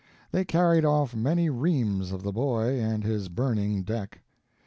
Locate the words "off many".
0.83-1.51